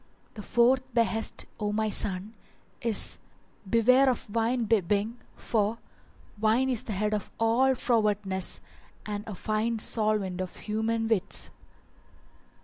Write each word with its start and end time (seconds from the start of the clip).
The 0.33 0.41
FOURTH 0.41 0.95
BEHEST, 0.95 1.45
O 1.59 1.71
my 1.71 1.91
son, 1.91 2.33
is 2.81 3.19
Beware 3.69 4.09
of 4.09 4.33
wine 4.33 4.63
bibbing, 4.65 5.17
for 5.35 5.77
wine 6.39 6.71
is 6.71 6.81
the 6.81 6.93
head 6.93 7.13
of 7.13 7.29
all 7.39 7.75
frowardness 7.75 8.61
and 9.05 9.23
a 9.27 9.35
fine 9.35 9.77
solvent 9.77 10.41
of 10.41 10.55
human 10.55 11.07
wits. 11.07 11.51